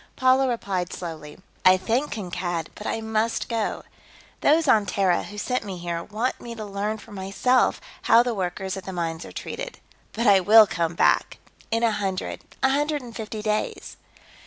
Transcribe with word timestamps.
Paula 0.15 0.47
replied 0.47 0.91
slowly: 0.91 1.37
"I 1.63 1.77
thank 1.77 2.09
Kankad, 2.11 2.69
but 2.73 2.87
I 2.87 3.01
must 3.01 3.47
go. 3.47 3.83
Those 4.39 4.67
on 4.67 4.87
Terra 4.87 5.21
who 5.25 5.37
sent 5.37 5.63
me 5.63 5.77
here 5.77 6.01
want 6.03 6.41
me 6.41 6.55
to 6.55 6.65
learn 6.65 6.97
for 6.97 7.11
myself 7.11 7.79
how 8.01 8.23
the 8.23 8.33
workers 8.33 8.75
at 8.75 8.85
the 8.85 8.93
mines 8.93 9.25
are 9.25 9.31
treated. 9.31 9.77
But 10.13 10.25
I 10.25 10.39
will 10.39 10.65
come 10.65 10.95
back 10.95 11.37
in 11.69 11.83
a 11.83 11.91
hundred, 11.91 12.41
a 12.63 12.69
hundred 12.71 13.03
and 13.03 13.15
fifty 13.15 13.43
days." 13.43 13.97